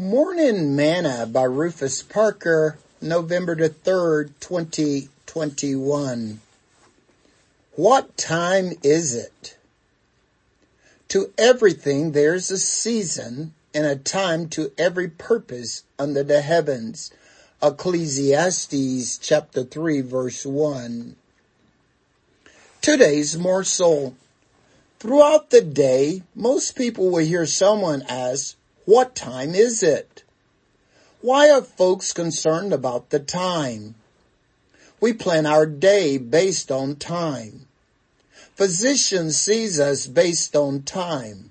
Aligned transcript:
Morning 0.00 0.76
Manna 0.76 1.26
by 1.26 1.42
Rufus 1.42 2.04
Parker, 2.04 2.78
November 3.02 3.56
the 3.56 3.68
3rd, 3.68 4.30
2021. 4.38 6.40
What 7.74 8.16
time 8.16 8.74
is 8.84 9.16
it? 9.16 9.56
To 11.08 11.32
everything 11.36 12.12
there's 12.12 12.48
a 12.52 12.58
season 12.58 13.54
and 13.74 13.86
a 13.86 13.96
time 13.96 14.48
to 14.50 14.70
every 14.78 15.08
purpose 15.08 15.82
under 15.98 16.22
the 16.22 16.42
heavens. 16.42 17.10
Ecclesiastes 17.60 19.18
chapter 19.18 19.64
3 19.64 20.00
verse 20.02 20.46
1. 20.46 21.16
Today's 22.80 23.36
morsel. 23.36 24.14
Throughout 25.00 25.50
the 25.50 25.60
day, 25.60 26.22
most 26.36 26.76
people 26.76 27.10
will 27.10 27.24
hear 27.24 27.46
someone 27.46 28.04
ask, 28.08 28.54
what 28.88 29.14
time 29.14 29.54
is 29.54 29.82
it? 29.82 30.24
Why 31.20 31.50
are 31.50 31.60
folks 31.60 32.14
concerned 32.14 32.72
about 32.72 33.10
the 33.10 33.18
time? 33.18 33.96
We 34.98 35.12
plan 35.12 35.44
our 35.44 35.66
day 35.66 36.16
based 36.16 36.72
on 36.72 36.96
time. 36.96 37.66
Physician 38.54 39.30
sees 39.30 39.78
us 39.78 40.06
based 40.06 40.56
on 40.56 40.84
time. 40.84 41.50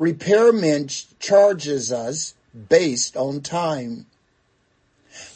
Repairman 0.00 0.88
charges 1.20 1.92
us 1.92 2.34
based 2.68 3.16
on 3.16 3.40
time. 3.42 4.06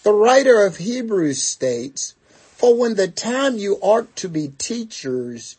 The 0.02 0.12
writer 0.12 0.66
of 0.66 0.78
Hebrews 0.78 1.40
states, 1.40 2.16
For 2.56 2.74
when 2.74 2.96
the 2.96 3.06
time 3.06 3.58
you 3.58 3.78
ought 3.80 4.16
to 4.16 4.28
be 4.28 4.48
teachers, 4.58 5.56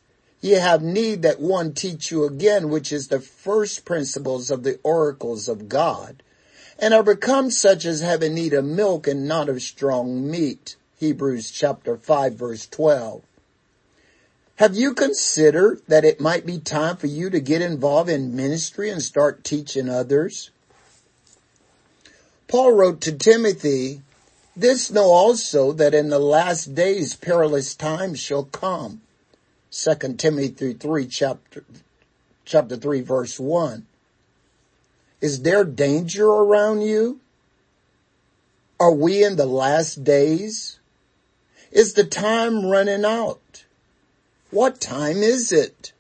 Ye 0.48 0.54
have 0.54 0.82
need 0.82 1.24
that 1.24 1.42
one 1.42 1.74
teach 1.74 2.10
you 2.10 2.24
again, 2.24 2.70
which 2.70 2.94
is 2.94 3.10
the 3.10 3.20
first 3.20 3.84
principles 3.84 4.50
of 4.50 4.64
the 4.64 4.80
oracles 4.82 5.50
of 5.50 5.68
God, 5.68 6.24
and 6.80 6.94
are 6.94 7.04
become 7.04 7.52
such 7.52 7.84
as 7.84 8.00
having 8.00 8.36
need 8.36 8.54
of 8.54 8.64
milk 8.64 9.08
and 9.08 9.28
not 9.28 9.50
of 9.50 9.62
strong 9.62 10.32
meat. 10.32 10.78
Hebrews 11.02 11.52
chapter 11.52 11.98
5 11.98 12.36
verse 12.36 12.66
12. 12.66 13.24
Have 14.56 14.74
you 14.74 14.94
considered 14.94 15.82
that 15.90 16.06
it 16.06 16.22
might 16.22 16.46
be 16.46 16.60
time 16.60 16.96
for 16.96 17.08
you 17.08 17.30
to 17.30 17.42
get 17.42 17.62
involved 17.62 18.10
in 18.10 18.34
ministry 18.34 18.90
and 18.90 19.04
start 19.04 19.44
teaching 19.44 19.90
others? 19.90 20.52
Paul 22.48 22.72
wrote 22.72 23.02
to 23.02 23.12
Timothy, 23.12 24.02
this 24.56 24.90
know 24.90 25.12
also 25.12 25.74
that 25.74 25.94
in 25.94 26.08
the 26.08 26.20
last 26.20 26.74
days 26.74 27.18
perilous 27.18 27.76
times 27.76 28.18
shall 28.18 28.46
come. 28.46 29.02
Second 29.70 30.20
Timothy 30.20 30.74
3 30.74 31.08
chapter, 31.08 31.64
chapter 32.46 32.78
3 32.78 33.02
verse 33.02 33.40
1. 33.40 33.86
Is 35.20 35.42
there 35.42 35.64
danger 35.64 36.28
around 36.28 36.82
you? 36.82 37.20
Are 38.80 38.94
we 38.94 39.24
in 39.24 39.36
the 39.36 39.46
last 39.46 40.04
days? 40.04 40.80
Is 41.72 41.94
the 41.94 42.04
time 42.04 42.66
running 42.66 43.04
out? 43.04 43.66
What 44.52 44.80
time 44.80 45.18
is 45.18 45.52
it? 45.52 45.92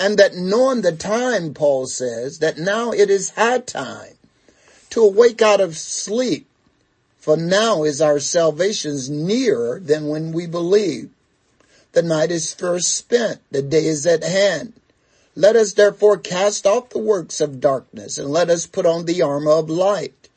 And 0.00 0.18
that 0.18 0.34
knowing 0.34 0.82
the 0.82 0.96
time, 0.96 1.54
Paul 1.54 1.86
says, 1.86 2.40
that 2.40 2.58
now 2.58 2.90
it 2.90 3.10
is 3.10 3.30
high 3.30 3.60
time 3.60 4.14
to 4.90 5.02
awake 5.02 5.40
out 5.40 5.60
of 5.60 5.76
sleep. 5.76 6.46
For 7.18 7.36
now 7.36 7.84
is 7.84 8.00
our 8.00 8.18
salvations 8.18 9.08
nearer 9.08 9.78
than 9.78 10.08
when 10.08 10.32
we 10.32 10.46
believed. 10.46 11.13
The 11.94 12.02
night 12.02 12.32
is 12.32 12.52
first 12.52 12.92
spent. 12.92 13.40
The 13.52 13.62
day 13.62 13.86
is 13.86 14.04
at 14.04 14.24
hand. 14.24 14.72
Let 15.36 15.54
us 15.54 15.74
therefore 15.74 16.16
cast 16.16 16.66
off 16.66 16.90
the 16.90 16.98
works 16.98 17.40
of 17.40 17.60
darkness 17.60 18.18
and 18.18 18.30
let 18.30 18.50
us 18.50 18.66
put 18.66 18.84
on 18.84 19.04
the 19.04 19.22
armor 19.22 19.52
of 19.52 19.70
light. 19.70 20.28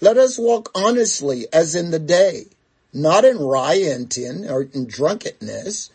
Let 0.00 0.16
us 0.16 0.38
walk 0.38 0.70
honestly 0.74 1.46
as 1.52 1.74
in 1.74 1.90
the 1.90 1.98
day, 1.98 2.46
not 2.92 3.24
in 3.24 3.38
rioting 3.38 4.48
or 4.48 4.62
in 4.72 4.86
drunkenness, 4.86 5.90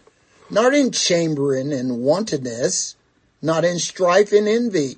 not 0.50 0.75
in 0.75 0.92
chambering 0.92 1.74
and 1.74 2.03
wantonness, 2.03 2.96
not 3.41 3.66
in 3.66 3.80
strife 3.80 4.31
and 4.31 4.47
envy, 4.47 4.97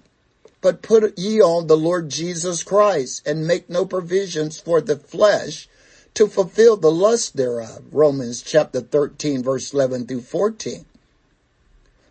but 0.59 0.81
put 0.81 1.17
ye 1.17 1.41
on 1.41 1.67
the 1.67 1.78
Lord 1.78 2.09
Jesus 2.09 2.63
Christ 2.63 3.25
and 3.25 3.47
make 3.47 3.69
no 3.69 3.85
provisions 3.85 4.59
for 4.59 4.81
the 4.81 4.97
flesh 4.97 5.69
to 6.13 6.27
fulfill 6.27 6.77
the 6.77 6.91
lust 6.91 7.38
thereof. 7.38 7.83
Romans 7.91 8.41
chapter 8.41 8.81
13 8.81 9.44
verse 9.44 9.73
11 9.73 10.07
through 10.07 10.22
14. 10.22 10.85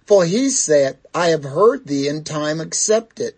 For 0.06 0.24
he 0.24 0.50
said, 0.50 0.98
I 1.14 1.28
have 1.28 1.44
heard 1.44 1.86
thee 1.86 2.08
in 2.08 2.24
time 2.24 2.60
accepted, 2.60 3.34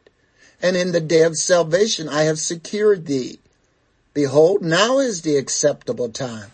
and 0.62 0.76
in 0.76 0.92
the 0.92 1.00
day 1.00 1.22
of 1.22 1.36
salvation 1.36 2.08
I 2.08 2.22
have 2.22 2.38
secured 2.38 3.06
thee. 3.06 3.40
Behold, 4.14 4.62
now 4.62 4.98
is 4.98 5.22
the 5.22 5.36
acceptable 5.36 6.08
time. 6.08 6.50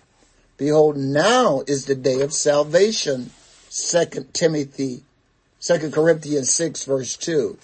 Behold, 0.57 0.97
now 0.97 1.63
is 1.67 1.85
the 1.85 1.95
day 1.95 2.21
of 2.21 2.33
salvation. 2.33 3.31
Second 3.69 4.33
Timothy, 4.35 5.03
Second 5.61 5.93
Corinthians 5.93 6.51
6 6.51 6.85
verse 6.85 7.17
2. 7.17 7.59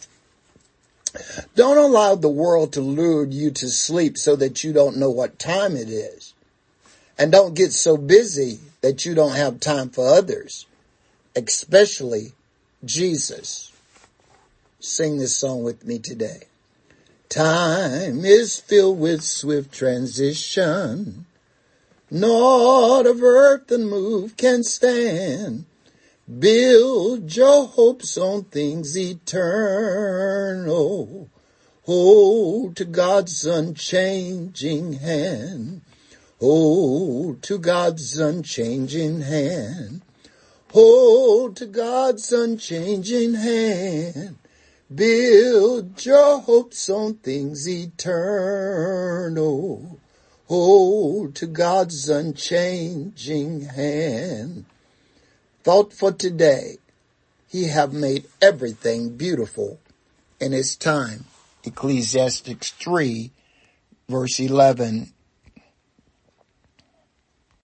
Don't 1.55 1.79
allow 1.79 2.17
the 2.17 2.29
world 2.29 2.73
to 2.73 2.81
lure 2.81 3.25
you 3.25 3.51
to 3.53 3.69
sleep 3.69 4.19
so 4.19 4.35
that 4.37 4.65
you 4.65 4.73
don't 4.73 4.97
know 4.97 5.11
what 5.11 5.39
time 5.39 5.77
it 5.77 5.89
is. 5.89 6.34
And 7.19 7.31
don't 7.31 7.55
get 7.55 7.73
so 7.73 7.97
busy 7.97 8.59
that 8.81 9.05
you 9.05 9.15
don't 9.15 9.37
have 9.37 9.61
time 9.61 9.91
for 9.91 10.09
others, 10.09 10.67
especially 11.37 12.33
Jesus. 12.85 13.73
Sing 14.81 15.19
this 15.19 15.37
song 15.37 15.63
with 15.63 15.87
me 15.87 15.99
today. 15.99 16.45
Time 17.29 18.25
is 18.25 18.59
filled 18.61 18.99
with 18.99 19.23
swift 19.23 19.73
transition. 19.73 21.27
Naught 22.11 23.07
of 23.07 23.23
earth 23.23 23.71
and 23.71 23.89
move 23.89 24.37
can 24.37 24.63
stand. 24.63 25.65
Build 26.39 27.35
your 27.35 27.67
hopes 27.67 28.17
on 28.17 28.45
things 28.45 28.97
eternal. 28.97 30.09
Hold 31.85 32.77
to 32.77 32.85
God's 32.85 33.45
unchanging 33.45 34.95
hand. 34.95 35.81
Hold 36.41 37.43
to 37.45 37.59
God's 37.59 38.19
unchanging 38.19 39.21
hand. 39.21 40.03
Hold 40.73 41.57
to 41.57 41.67
God's 41.67 42.33
unchanging 42.33 43.35
hand. 43.35 44.37
Build 44.93 46.05
your 46.05 46.41
hopes 46.41 46.91
on 46.91 47.15
things 47.15 47.69
eternal. 47.69 49.21
Hold 50.47 51.37
to 51.37 51.47
God's 51.47 52.09
unchanging 52.09 53.63
hand. 53.63 54.65
Thought 55.63 55.93
for 55.93 56.11
today. 56.13 56.79
He 57.49 57.69
have 57.69 57.93
made 57.93 58.27
everything 58.43 59.17
beautiful 59.17 59.79
in 60.41 60.51
his 60.53 60.75
time. 60.77 61.27
Ecclesiastes 61.63 62.71
3 62.71 63.31
verse 64.09 64.39
11 64.41 65.14